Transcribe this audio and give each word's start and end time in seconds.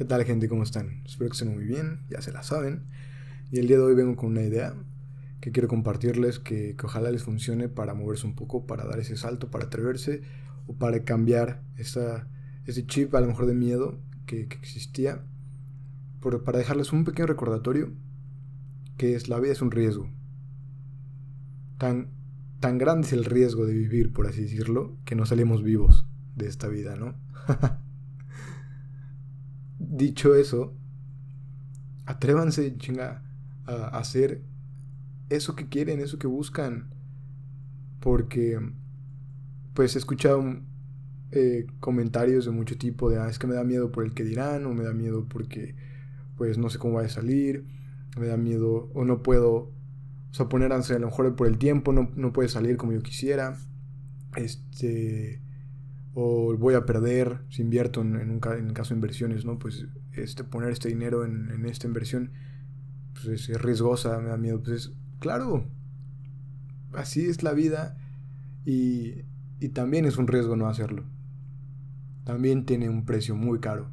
¿Qué 0.00 0.06
tal 0.06 0.24
gente? 0.24 0.48
¿Cómo 0.48 0.62
están? 0.62 1.02
Espero 1.04 1.28
que 1.28 1.34
estén 1.34 1.52
muy 1.52 1.66
bien, 1.66 2.00
ya 2.08 2.22
se 2.22 2.32
la 2.32 2.42
saben. 2.42 2.84
Y 3.52 3.58
el 3.58 3.66
día 3.66 3.76
de 3.76 3.82
hoy 3.82 3.94
vengo 3.94 4.16
con 4.16 4.30
una 4.30 4.40
idea 4.40 4.72
que 5.42 5.52
quiero 5.52 5.68
compartirles 5.68 6.38
que, 6.38 6.74
ojalá 6.82 7.10
les 7.10 7.22
funcione 7.22 7.68
para 7.68 7.92
moverse 7.92 8.26
un 8.26 8.34
poco, 8.34 8.66
para 8.66 8.86
dar 8.86 8.98
ese 8.98 9.18
salto, 9.18 9.50
para 9.50 9.66
atreverse 9.66 10.22
o 10.66 10.72
para 10.72 11.04
cambiar 11.04 11.60
esa, 11.76 12.26
ese 12.64 12.86
chip 12.86 13.14
a 13.14 13.20
lo 13.20 13.26
mejor 13.26 13.44
de 13.44 13.52
miedo 13.52 14.00
que, 14.24 14.44
existía. 14.44 15.20
para 16.46 16.56
dejarles 16.56 16.94
un 16.94 17.04
pequeño 17.04 17.26
recordatorio 17.26 17.92
que 18.96 19.14
es 19.14 19.28
la 19.28 19.38
vida 19.38 19.52
es 19.52 19.60
un 19.60 19.70
riesgo. 19.70 20.08
Tan, 21.76 22.08
tan 22.58 22.78
grande 22.78 23.06
es 23.06 23.12
el 23.12 23.26
riesgo 23.26 23.66
de 23.66 23.74
vivir, 23.74 24.14
por 24.14 24.26
así 24.26 24.40
decirlo, 24.44 24.96
que 25.04 25.14
no 25.14 25.26
salimos 25.26 25.62
vivos 25.62 26.06
de 26.36 26.48
esta 26.48 26.68
vida, 26.68 26.96
¿no? 26.96 27.16
dicho 29.90 30.34
eso, 30.34 30.72
atrévanse, 32.06 32.76
chinga, 32.78 33.22
a 33.66 33.98
hacer 33.98 34.42
eso 35.28 35.54
que 35.54 35.68
quieren, 35.68 36.00
eso 36.00 36.18
que 36.18 36.26
buscan. 36.26 36.94
Porque, 38.00 38.58
pues 39.74 39.94
he 39.94 39.98
escuchado 39.98 40.42
eh, 41.32 41.66
comentarios 41.80 42.46
de 42.46 42.52
mucho 42.52 42.78
tipo 42.78 43.10
de, 43.10 43.18
ah, 43.18 43.28
es 43.28 43.38
que 43.38 43.46
me 43.46 43.54
da 43.54 43.64
miedo 43.64 43.92
por 43.92 44.04
el 44.04 44.14
que 44.14 44.24
dirán, 44.24 44.64
o 44.66 44.74
me 44.74 44.84
da 44.84 44.94
miedo 44.94 45.26
porque, 45.28 45.74
pues 46.36 46.56
no 46.56 46.70
sé 46.70 46.78
cómo 46.78 46.94
va 46.94 47.02
a 47.02 47.08
salir, 47.08 47.64
me 48.18 48.26
da 48.26 48.36
miedo, 48.36 48.90
o 48.94 49.04
no 49.04 49.22
puedo, 49.22 49.54
o 50.30 50.34
sea, 50.34 50.48
poner 50.48 50.72
a 50.72 50.78
lo 50.78 51.06
mejor 51.06 51.36
por 51.36 51.46
el 51.46 51.58
tiempo, 51.58 51.92
no, 51.92 52.10
no 52.16 52.32
puede 52.32 52.48
salir 52.48 52.76
como 52.76 52.92
yo 52.92 53.02
quisiera. 53.02 53.58
Este 54.36 55.42
o 56.14 56.56
voy 56.56 56.74
a 56.74 56.84
perder 56.86 57.40
si 57.50 57.62
invierto 57.62 58.00
en, 58.00 58.16
un, 58.16 58.40
en 58.58 58.66
el 58.66 58.72
caso 58.72 58.90
de 58.90 58.96
inversiones, 58.96 59.44
¿no? 59.44 59.58
Pues 59.58 59.86
este, 60.12 60.44
poner 60.44 60.70
este 60.70 60.88
dinero 60.88 61.24
en, 61.24 61.64
esta 61.66 61.86
inversión 61.86 62.32
pues 63.14 63.48
es, 63.48 63.60
riesgosa, 63.60 64.18
me 64.20 64.30
da 64.30 64.36
miedo. 64.36 64.62
Pues 64.62 64.92
claro, 65.20 65.66
así 66.92 67.26
es 67.26 67.42
la 67.42 67.52
vida 67.52 67.96
y, 68.64 69.22
y 69.60 69.68
también 69.70 70.04
es 70.04 70.16
un 70.16 70.26
riesgo 70.26 70.56
no 70.56 70.68
hacerlo. 70.68 71.04
También 72.24 72.66
tiene 72.66 72.88
un 72.88 73.04
precio 73.04 73.34
muy 73.36 73.60
caro 73.60 73.88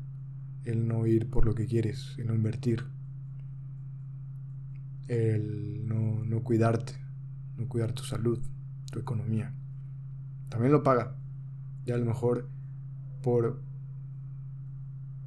el 0.66 0.88
no 0.88 1.08
ir 1.08 1.30
por 1.30 1.46
lo 1.46 1.56
que 1.56 1.66
quieres, 1.66 2.16
el 2.18 2.28
no 2.28 2.36
invertir, 2.36 2.84
el 5.08 5.88
no, 5.88 6.26
no 6.26 6.44
cuidarte, 6.44 6.94
no 7.58 7.68
cuidar 7.70 7.94
tu 7.94 8.04
salud, 8.04 8.40
tu 8.92 9.00
economía. 9.00 9.54
También 10.50 10.74
lo 10.74 10.84
paga 10.84 11.16
y 11.88 11.92
a 11.92 11.98
lo 11.98 12.06
mejor 12.06 12.50
por, 13.24 13.62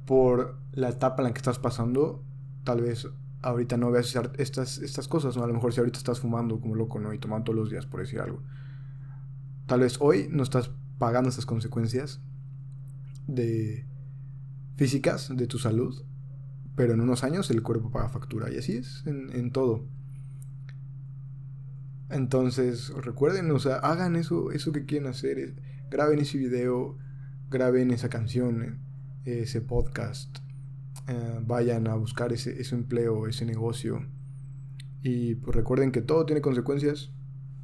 por 0.05 0.59
la 0.73 0.89
etapa 0.89 1.23
en 1.23 1.29
la 1.29 1.33
que 1.33 1.39
estás 1.39 1.57
pasando, 1.57 2.23
tal 2.63 2.81
vez 2.81 3.07
ahorita 3.41 3.77
no 3.77 3.89
veas 3.89 4.15
estas, 4.37 4.77
estas 4.77 5.07
cosas, 5.07 5.35
¿no? 5.35 5.43
A 5.43 5.47
lo 5.47 5.55
mejor 5.55 5.73
si 5.73 5.79
ahorita 5.79 5.97
estás 5.97 6.19
fumando 6.19 6.61
como 6.61 6.75
loco, 6.75 6.99
¿no? 6.99 7.13
Y 7.13 7.17
tomando 7.17 7.45
todos 7.45 7.57
los 7.57 7.71
días, 7.71 7.87
por 7.87 8.01
decir 8.01 8.19
algo. 8.19 8.43
Tal 9.65 9.79
vez 9.79 9.97
hoy 9.99 10.27
no 10.29 10.43
estás 10.43 10.69
pagando 10.99 11.29
esas 11.29 11.47
consecuencias 11.47 12.21
de 13.25 13.87
físicas 14.75 15.35
de 15.35 15.47
tu 15.47 15.57
salud, 15.57 16.05
pero 16.75 16.93
en 16.93 17.01
unos 17.01 17.23
años 17.23 17.49
el 17.49 17.63
cuerpo 17.63 17.89
paga 17.89 18.09
factura. 18.09 18.53
Y 18.53 18.57
así 18.57 18.73
es 18.73 19.03
en, 19.07 19.31
en 19.35 19.51
todo. 19.51 19.87
Entonces, 22.11 22.89
recuerden, 22.89 23.49
o 23.51 23.59
sea, 23.59 23.77
hagan 23.77 24.17
eso, 24.17 24.51
eso 24.51 24.71
que 24.71 24.85
quieren 24.85 25.07
hacer 25.07 25.55
graben 25.89 26.19
ese 26.19 26.37
video, 26.37 26.97
graben 27.49 27.91
esa 27.91 28.09
canción, 28.09 28.79
ese 29.25 29.61
podcast, 29.61 30.39
eh, 31.07 31.39
vayan 31.41 31.87
a 31.87 31.95
buscar 31.95 32.31
ese, 32.31 32.61
empleo, 32.73 33.27
ese 33.27 33.45
negocio. 33.45 34.07
Y 35.03 35.35
pues 35.35 35.55
recuerden 35.55 35.91
que 35.91 36.01
todo 36.01 36.25
tiene 36.25 36.41
consecuencias, 36.41 37.11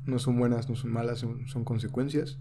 no 0.05 0.19
son 0.19 0.37
buenas, 0.37 0.69
no 0.69 0.75
son 0.75 0.91
malas, 0.91 1.19
son, 1.19 1.63
consecuencias. 1.63 2.39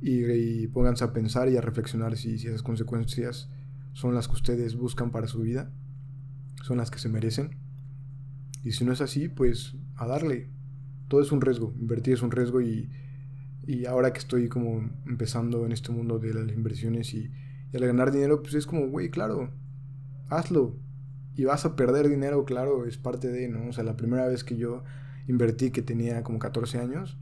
Y, 0.00 0.66
pónganse 0.68 1.04
a 1.04 1.12
pensar 1.12 1.48
y 1.48 1.56
a 1.56 1.60
reflexionar 1.60 2.16
si, 2.16 2.38
si 2.38 2.48
esas 2.48 2.62
consecuencias 2.62 3.50
son 3.92 4.14
las 4.14 4.26
que 4.26 4.34
ustedes 4.34 4.76
buscan 4.76 5.10
para 5.10 5.28
su 5.28 5.40
vida, 5.42 5.72
son 6.62 6.78
las 6.78 6.90
que 6.90 6.98
se 6.98 7.08
merecen. 7.08 7.56
Y 8.64 8.72
si 8.72 8.84
no 8.84 8.92
es 8.92 9.00
así, 9.00 9.28
pues 9.28 9.76
a 9.96 10.06
darle. 10.06 10.50
Todo 11.12 11.20
es 11.20 11.30
un 11.30 11.42
riesgo, 11.42 11.74
invertir 11.78 12.14
es 12.14 12.22
un 12.22 12.30
riesgo 12.30 12.62
y 12.62 12.88
y 13.66 13.86
ahora 13.86 14.12
que 14.12 14.18
estoy 14.18 14.48
como 14.48 14.90
empezando 15.06 15.64
en 15.64 15.72
este 15.72 15.92
mundo 15.92 16.18
de 16.18 16.34
las 16.34 16.48
inversiones 16.52 17.14
y, 17.14 17.30
al 17.74 17.86
ganar 17.86 18.12
dinero, 18.12 18.42
pues 18.42 18.54
es 18.54 18.66
como, 18.66 18.88
güey, 18.88 19.10
claro, 19.10 19.50
hazlo. 20.28 20.76
Y 21.34 21.44
vas 21.44 21.64
a 21.64 21.74
perder 21.74 22.08
dinero, 22.10 22.44
claro, 22.44 22.84
es 22.84 22.98
parte 22.98 23.28
de, 23.28 23.48
¿no? 23.48 23.68
O 23.68 23.72
sea, 23.72 23.82
la 23.82 23.96
primera 23.96 24.26
vez 24.28 24.44
que 24.44 24.56
yo 24.56 24.84
invertí, 25.26 25.70
que 25.70 25.80
tenía 25.80 26.22
como 26.22 26.38
14 26.38 26.80
años, 26.80 27.16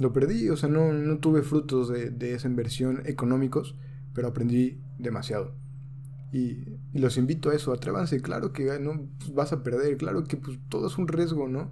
lo 0.00 0.12
perdí, 0.12 0.48
o 0.48 0.56
sea, 0.56 0.68
no, 0.68 0.92
no 0.92 1.18
tuve 1.18 1.42
frutos 1.42 1.88
de, 1.88 2.10
de, 2.10 2.34
esa 2.34 2.48
inversión 2.48 3.02
económicos, 3.04 3.76
pero 4.14 4.26
aprendí 4.28 4.80
demasiado. 4.98 5.54
Y, 6.32 6.78
y, 6.92 6.98
los 6.98 7.16
invito 7.16 7.50
a 7.50 7.54
eso, 7.54 7.72
atrévanse, 7.72 8.20
claro 8.20 8.52
que 8.52 8.80
no 8.80 9.08
pues 9.18 9.32
vas 9.32 9.52
a 9.52 9.62
perder, 9.62 9.96
claro 9.96 10.24
que 10.24 10.36
pues 10.36 10.58
todo 10.68 10.88
es 10.88 10.98
un 10.98 11.06
riesgo, 11.06 11.46
¿no? 11.46 11.70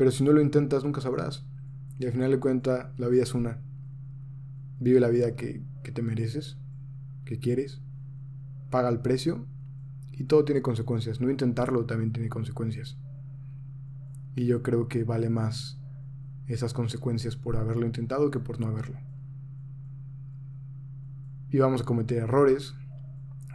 Pero 0.00 0.10
si 0.12 0.24
no 0.24 0.32
lo 0.32 0.40
intentas, 0.40 0.82
nunca 0.82 1.02
sabrás. 1.02 1.44
Y 1.98 2.06
al 2.06 2.12
final 2.12 2.30
de 2.30 2.40
cuentas, 2.40 2.86
la 2.96 3.08
vida 3.08 3.22
es 3.22 3.34
una. 3.34 3.58
Vive 4.78 4.98
la 4.98 5.10
vida 5.10 5.36
que, 5.36 5.62
te 5.82 6.00
mereces, 6.00 6.56
que 7.26 7.38
quieres, 7.38 7.82
paga 8.70 8.88
el 8.88 9.00
precio 9.00 9.44
y 10.12 10.24
todo 10.24 10.46
tiene 10.46 10.62
consecuencias. 10.62 11.20
No 11.20 11.28
intentarlo 11.28 11.84
también 11.84 12.14
tiene 12.14 12.30
consecuencias. 12.30 12.96
Y 14.36 14.46
yo 14.46 14.62
creo 14.62 14.88
que 14.88 15.04
vale 15.04 15.28
más 15.28 15.78
esas 16.46 16.72
consecuencias 16.72 17.36
por 17.36 17.58
haberlo 17.58 17.84
intentado 17.84 18.30
que 18.30 18.40
por 18.40 18.58
no 18.58 18.68
haberlo. 18.68 18.98
Y 21.50 21.58
vamos 21.58 21.82
a 21.82 21.84
cometer 21.84 22.22
errores, 22.22 22.74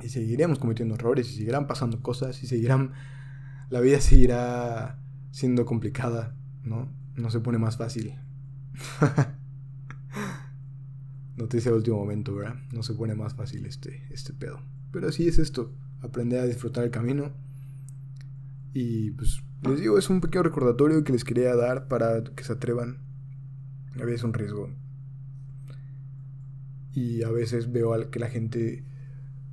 y 0.03 0.09
seguiremos 0.09 0.59
cometiendo 0.59 0.93
errores, 0.93 1.27
y 1.31 1.37
seguirán 1.37 1.65
pasando 1.65 2.03
cosas, 2.03 2.43
y 2.43 2.45
seguirán. 2.45 2.91
La 3.71 3.79
vida 3.79 3.99
seguirá 3.99 4.99
siendo 5.35 5.65
complicada, 5.65 6.33
¿no? 6.63 6.87
No 7.17 7.29
se 7.29 7.41
pone 7.41 7.57
más 7.57 7.75
fácil. 7.75 8.15
Noticia 11.35 11.71
de 11.71 11.77
último 11.77 11.97
momento, 11.97 12.33
¿verdad? 12.33 12.55
No 12.71 12.83
se 12.83 12.93
pone 12.93 13.15
más 13.15 13.33
fácil 13.33 13.65
este, 13.65 14.07
este 14.11 14.31
pedo. 14.31 14.61
Pero 14.93 15.09
así 15.09 15.27
es 15.27 15.37
esto, 15.37 15.75
aprender 15.99 16.39
a 16.39 16.45
disfrutar 16.45 16.85
el 16.85 16.89
camino. 16.89 17.33
Y 18.73 19.11
pues 19.11 19.43
les 19.63 19.81
digo, 19.81 19.97
es 19.97 20.09
un 20.09 20.21
pequeño 20.21 20.43
recordatorio 20.43 21.03
que 21.03 21.11
les 21.11 21.25
quería 21.25 21.53
dar 21.53 21.89
para 21.89 22.23
que 22.23 22.43
se 22.45 22.53
atrevan. 22.53 22.99
A 23.95 24.05
veces 24.05 24.21
es 24.21 24.23
un 24.23 24.33
riesgo. 24.33 24.69
Y 26.93 27.23
a 27.23 27.29
veces 27.29 27.73
veo 27.73 28.09
que 28.09 28.19
la 28.19 28.29
gente 28.29 28.85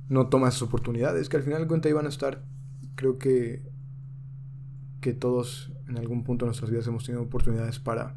no 0.07 0.29
toma 0.29 0.47
esas 0.47 0.61
oportunidades, 0.61 1.27
que 1.27 1.35
al 1.35 1.43
final 1.43 1.63
de 1.63 1.67
cuentas 1.67 1.89
iban 1.89 2.05
a 2.05 2.09
estar. 2.09 2.45
Creo 2.95 3.17
que, 3.17 3.69
que 5.01 5.13
todos 5.13 5.72
en 5.93 5.99
algún 5.99 6.23
punto 6.23 6.45
de 6.45 6.47
nuestras 6.47 6.71
vidas 6.71 6.87
hemos 6.87 7.05
tenido 7.05 7.21
oportunidades 7.21 7.77
para 7.79 8.15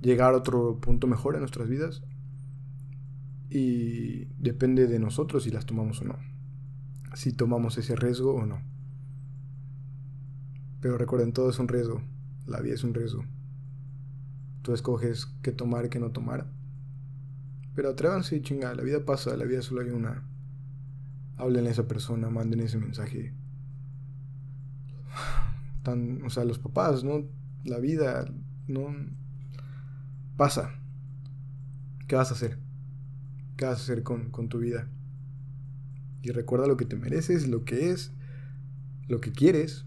llegar 0.00 0.32
a 0.32 0.38
otro 0.38 0.80
punto 0.80 1.06
mejor 1.06 1.34
en 1.34 1.40
nuestras 1.40 1.68
vidas. 1.68 2.02
Y 3.50 4.24
depende 4.38 4.86
de 4.86 4.98
nosotros 4.98 5.44
si 5.44 5.50
las 5.50 5.66
tomamos 5.66 6.00
o 6.00 6.04
no. 6.04 6.16
Si 7.14 7.32
tomamos 7.32 7.76
ese 7.76 7.96
riesgo 7.96 8.34
o 8.34 8.46
no. 8.46 8.62
Pero 10.80 10.96
recuerden, 10.96 11.32
todo 11.32 11.50
es 11.50 11.58
un 11.58 11.68
riesgo. 11.68 12.02
La 12.46 12.60
vida 12.60 12.74
es 12.74 12.84
un 12.84 12.94
riesgo. 12.94 13.24
Tú 14.62 14.72
escoges 14.72 15.26
qué 15.42 15.52
tomar 15.52 15.84
y 15.84 15.88
qué 15.90 16.00
no 16.00 16.12
tomar. 16.12 16.46
Pero 17.74 17.90
atrévanse 17.90 18.36
y 18.36 18.42
chinga, 18.42 18.74
la 18.74 18.82
vida 18.82 19.04
pasa, 19.04 19.36
la 19.36 19.44
vida 19.44 19.60
solo 19.60 19.82
hay 19.82 19.90
una. 19.90 20.26
Hablen 21.36 21.66
a 21.66 21.70
esa 21.70 21.86
persona, 21.86 22.30
manden 22.30 22.60
ese 22.60 22.78
mensaje. 22.78 23.34
O 26.24 26.30
sea, 26.30 26.44
los 26.44 26.58
papás, 26.58 27.04
¿no? 27.04 27.24
La 27.64 27.78
vida, 27.78 28.26
no, 28.68 28.94
pasa. 30.36 30.74
¿Qué 32.06 32.16
vas 32.16 32.30
a 32.30 32.34
hacer? 32.34 32.58
¿Qué 33.56 33.64
vas 33.64 33.78
a 33.78 33.82
hacer 33.82 34.02
con, 34.02 34.30
tu 34.48 34.58
vida? 34.58 34.88
Y 36.22 36.30
recuerda 36.30 36.66
lo 36.66 36.76
que 36.76 36.84
te 36.84 36.96
mereces, 36.96 37.48
lo 37.48 37.64
que 37.64 37.90
es, 37.90 38.12
lo 39.08 39.20
que 39.20 39.32
quieres. 39.32 39.84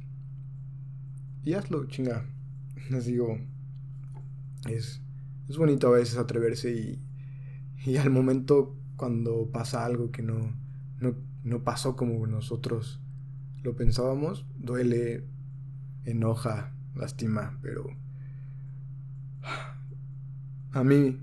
Y 1.44 1.54
hazlo, 1.54 1.86
chinga. 1.86 2.26
Les 2.90 3.06
digo, 3.06 3.38
es, 4.68 5.02
es 5.48 5.58
bonito 5.58 5.88
a 5.88 5.92
veces 5.92 6.18
atreverse 6.18 6.72
y, 6.74 7.02
y 7.86 7.98
al 7.98 8.10
momento 8.10 8.76
cuando 8.96 9.50
pasa 9.52 9.86
algo 9.86 10.12
que 10.12 10.22
no, 10.22 10.54
no, 11.00 11.16
no 11.44 11.64
pasó 11.64 11.96
como 11.96 12.26
nosotros 12.28 13.00
lo 13.64 13.76
pensábamos, 13.76 14.46
duele, 14.58 15.24
enoja, 16.06 16.74
lastima, 16.96 17.58
pero 17.62 17.88
a 20.72 20.84
mí, 20.84 21.20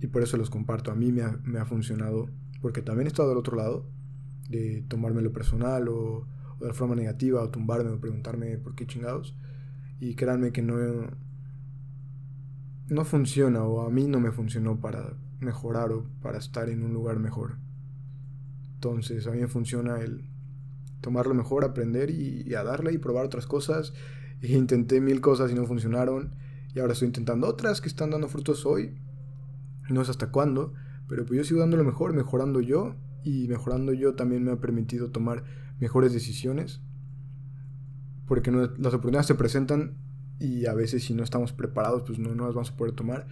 y 0.00 0.06
por 0.06 0.22
eso 0.22 0.36
los 0.36 0.50
comparto, 0.50 0.90
a 0.90 0.94
mí 0.94 1.12
me 1.12 1.58
ha, 1.58 1.64
funcionado, 1.64 2.28
porque 2.60 2.82
también 2.82 3.06
he 3.06 3.08
estado 3.08 3.28
del 3.28 3.38
otro 3.38 3.56
lado, 3.56 3.86
de 4.48 4.84
tomármelo 4.88 5.32
personal 5.32 5.88
o, 5.88 6.26
o 6.60 6.64
de 6.64 6.72
forma 6.72 6.94
negativa 6.94 7.42
o 7.42 7.50
tumbarme 7.50 7.90
o 7.90 8.00
preguntarme 8.00 8.56
por 8.58 8.74
qué 8.74 8.86
chingados. 8.86 9.34
Y 9.98 10.14
créanme 10.14 10.52
que 10.52 10.62
no, 10.62 10.76
no 12.88 13.04
funciona 13.04 13.64
o 13.64 13.86
a 13.86 13.90
mí 13.90 14.06
no 14.06 14.20
me 14.20 14.30
funcionó 14.30 14.80
para 14.80 15.14
mejorar 15.40 15.92
o 15.92 16.06
para 16.22 16.38
estar 16.38 16.68
en 16.68 16.82
un 16.82 16.92
lugar 16.92 17.18
mejor. 17.18 17.56
Entonces 18.74 19.26
a 19.26 19.32
mí 19.32 19.40
me 19.40 19.48
funciona 19.48 20.00
el 20.00 20.28
tomarlo 21.06 21.34
mejor, 21.34 21.64
aprender 21.64 22.10
y, 22.10 22.52
a 22.56 22.64
darle 22.64 22.92
y 22.92 22.98
probar 22.98 23.24
otras 23.24 23.46
cosas. 23.46 23.92
E 24.42 24.52
intenté 24.52 25.00
mil 25.00 25.20
cosas 25.20 25.52
y 25.52 25.54
no 25.54 25.64
funcionaron. 25.64 26.34
Y 26.74 26.80
ahora 26.80 26.94
estoy 26.94 27.06
intentando 27.06 27.46
otras 27.46 27.80
que 27.80 27.86
están 27.86 28.10
dando 28.10 28.26
frutos 28.26 28.66
hoy. 28.66 28.98
No 29.88 30.04
sé 30.04 30.10
hasta 30.10 30.32
cuándo. 30.32 30.74
Pero 31.06 31.24
pues 31.24 31.38
yo 31.38 31.44
sigo 31.44 31.60
dando 31.60 31.76
lo 31.76 31.84
mejor, 31.84 32.12
mejorando 32.12 32.60
yo. 32.60 32.96
Y 33.22 33.46
mejorando 33.46 33.92
yo 33.92 34.16
también 34.16 34.42
me 34.42 34.50
ha 34.50 34.56
permitido 34.56 35.12
tomar 35.12 35.44
mejores 35.78 36.12
decisiones. 36.12 36.80
Porque 38.26 38.50
las 38.50 38.92
oportunidades 38.92 39.26
se 39.26 39.36
presentan 39.36 39.94
y 40.40 40.66
a 40.66 40.74
veces 40.74 41.04
si 41.04 41.14
no 41.14 41.22
estamos 41.22 41.52
preparados 41.52 42.02
pues 42.02 42.18
no, 42.18 42.34
no 42.34 42.46
las 42.46 42.54
vamos 42.56 42.72
a 42.72 42.76
poder 42.76 42.94
tomar. 42.94 43.28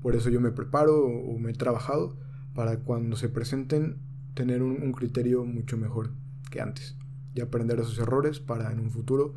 Por 0.00 0.16
eso 0.16 0.30
yo 0.30 0.40
me 0.40 0.50
preparo 0.50 1.04
o 1.04 1.38
me 1.38 1.50
he 1.50 1.54
trabajado 1.54 2.16
para 2.54 2.78
cuando 2.78 3.16
se 3.16 3.28
presenten 3.28 3.98
tener 4.38 4.62
un, 4.62 4.92
criterio 4.92 5.44
mucho 5.44 5.76
mejor 5.76 6.12
que 6.48 6.60
antes. 6.60 6.96
Aprender 7.40 7.78
esos 7.78 7.98
errores 7.98 8.40
para 8.40 8.72
en 8.72 8.80
un 8.80 8.90
futuro 8.90 9.34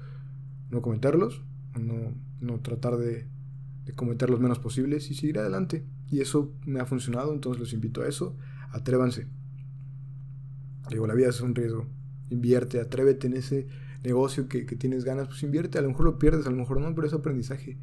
no 0.70 0.82
cometerlos, 0.82 1.44
no, 1.80 2.14
no 2.40 2.60
tratar 2.60 2.98
de, 2.98 3.28
de 3.86 3.94
cometer 3.94 4.30
los 4.30 4.40
menos 4.40 4.60
posibles 4.60 5.10
y 5.12 5.16
seguir 5.16 5.40
adelante. 5.40 5.86
Y 6.10 6.22
eso 6.22 6.54
me 6.66 6.80
ha 6.80 6.86
funcionado, 6.86 7.34
entonces 7.34 7.60
los 7.60 7.74
invito 7.74 8.02
a 8.02 8.08
eso. 8.08 8.36
Atrévanse. 8.72 9.28
Digo, 10.90 11.08
la 11.08 11.14
vida 11.14 11.30
es 11.30 11.42
un 11.42 11.56
riesgo. 11.56 11.88
Invierte, 12.30 12.80
atrévete 12.80 13.28
en 13.28 13.34
ese 13.34 13.68
negocio 14.04 14.48
que, 14.48 14.64
tienes 14.64 15.04
ganas, 15.04 15.28
pues 15.28 15.44
invierte. 15.44 15.78
A 15.78 15.82
lo 15.82 15.90
mejor 15.90 16.06
lo 16.06 16.20
pierdes, 16.20 16.46
a 16.48 16.52
lo 16.52 16.58
mejor 16.58 16.80
no, 16.80 16.94
pero 16.96 17.08
es 17.08 17.14
aprendizaje. 17.14 17.78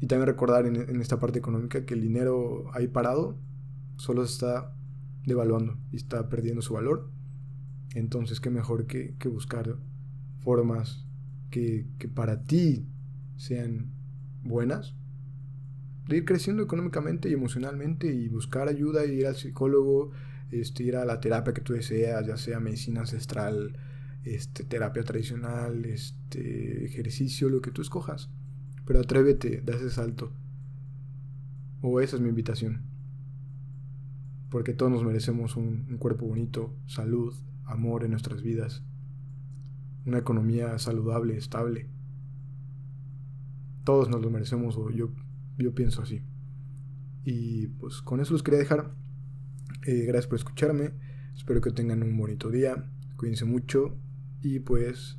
Y 0.00 0.06
también 0.06 0.26
recordar 0.26 0.66
en, 0.66 0.76
en 0.76 1.00
esta 1.00 1.20
parte 1.20 1.38
económica 1.38 1.84
que 1.84 1.94
el 1.94 2.00
dinero 2.00 2.70
ahí 2.72 2.88
parado 2.88 3.36
solo 3.96 4.24
se 4.24 4.32
está 4.32 4.74
devaluando 5.26 5.76
y 5.92 5.96
está 5.96 6.28
perdiendo 6.28 6.62
su 6.62 6.74
valor. 6.74 7.10
Entonces, 7.94 8.40
qué 8.40 8.50
mejor 8.50 8.86
que, 8.86 9.14
buscar 9.28 9.76
formas 10.38 11.04
que, 11.50 11.86
para 12.14 12.42
ti 12.42 12.86
sean 13.36 13.90
buenas, 14.42 14.94
de 16.06 16.18
ir 16.18 16.24
creciendo 16.24 16.62
económicamente 16.62 17.28
y 17.28 17.34
emocionalmente 17.34 18.12
y 18.12 18.28
buscar 18.28 18.68
ayuda, 18.68 19.06
y 19.06 19.20
ir 19.20 19.26
al 19.26 19.36
psicólogo, 19.36 20.12
este, 20.50 20.82
ir 20.82 20.96
a 20.96 21.04
la 21.04 21.20
terapia 21.20 21.52
que 21.52 21.60
tú 21.60 21.72
deseas, 21.72 22.26
ya 22.26 22.36
sea 22.36 22.60
medicina 22.60 23.00
ancestral, 23.00 23.76
este, 24.24 24.64
terapia 24.64 25.02
tradicional, 25.04 25.84
este, 25.84 26.84
ejercicio, 26.84 27.48
lo 27.48 27.60
que 27.60 27.70
tú 27.70 27.82
escojas. 27.82 28.30
Pero 28.86 29.00
atrévete, 29.00 29.62
da 29.64 29.74
ese 29.74 29.90
salto. 29.90 30.32
O 31.82 32.00
esa 32.00 32.16
es 32.16 32.22
mi 32.22 32.28
invitación 32.28 32.89
porque 34.50 34.74
todos 34.74 34.90
nos 34.90 35.04
merecemos 35.04 35.56
un, 35.56 35.96
cuerpo 35.98 36.26
bonito, 36.26 36.74
salud, 36.86 37.34
amor 37.64 38.04
en 38.04 38.10
nuestras 38.10 38.42
vidas, 38.42 38.82
una 40.04 40.18
economía 40.18 40.78
saludable, 40.78 41.36
estable. 41.36 41.88
Todos 43.84 44.08
nos 44.08 44.20
lo 44.20 44.30
merecemos, 44.30 44.76
o 44.76 44.90
yo, 44.90 45.10
yo 45.56 45.74
pienso 45.74 46.02
así. 46.02 46.22
Y 47.24 47.68
pues 47.68 48.02
con 48.02 48.20
eso 48.20 48.32
los 48.32 48.42
quería 48.42 48.58
dejar. 48.58 48.92
Eh, 49.86 50.04
gracias 50.04 50.26
por 50.26 50.38
escucharme. 50.38 50.92
Espero 51.34 51.60
que 51.60 51.70
tengan 51.70 52.02
un 52.02 52.16
bonito 52.16 52.50
día. 52.50 52.90
Cuídense 53.16 53.44
mucho. 53.44 53.96
Y 54.42 54.60
pues 54.60 55.18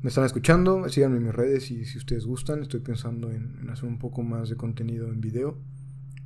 me 0.00 0.08
están 0.08 0.24
escuchando. 0.24 0.88
Síganme 0.88 1.18
en 1.18 1.24
mis 1.24 1.34
redes 1.34 1.70
y 1.70 1.84
si 1.84 1.98
ustedes 1.98 2.26
gustan. 2.26 2.62
Estoy 2.62 2.80
pensando 2.80 3.30
en 3.30 3.68
hacer 3.70 3.88
un 3.88 3.98
poco 3.98 4.22
más 4.22 4.48
de 4.48 4.56
contenido 4.56 5.08
en 5.08 5.20
video. 5.20 5.58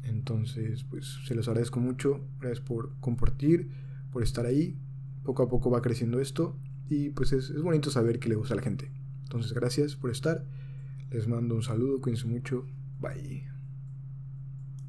Entonces, 0.07 0.85
pues 0.85 1.19
se 1.27 1.35
los 1.35 1.49
agradezco 1.49 1.81
mucho. 1.81 2.25
Gracias 2.41 2.61
por 2.61 2.93
compartir, 3.01 3.71
por 4.13 4.23
estar 4.23 4.47
ahí. 4.47 4.79
Poco 5.25 5.43
a 5.43 5.49
poco 5.49 5.71
va 5.71 5.83
creciendo 5.83 6.21
esto 6.21 6.57
y 6.89 7.11
pues 7.11 7.33
es, 7.33 7.51
es 7.51 7.63
bonito 7.63 7.91
saber 7.91 8.19
que 8.19 8.29
le 8.29 8.37
gusta 8.37 8.55
a 8.55 8.57
la 8.57 8.63
gente. 8.63 8.91
Entonces, 9.25 9.53
gracias 9.53 9.97
por 9.97 10.11
estar. 10.11 10.45
Les 11.11 11.27
mando 11.27 11.55
un 11.55 11.63
saludo, 11.63 12.01
cuídense 12.01 12.27
mucho. 12.27 12.67
Bye. 13.01 13.56